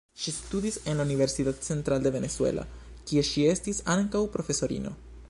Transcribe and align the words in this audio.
Ŝi 0.21 0.31
studis 0.35 0.77
en 0.93 0.97
la 1.01 1.05
Universidad 1.07 1.59
Central 1.67 2.07
de 2.07 2.13
Venezuela, 2.17 2.65
kie 3.11 3.25
ŝi 3.33 3.47
estis 3.55 3.83
ankaŭ 3.97 4.27
profesorino. 4.39 5.01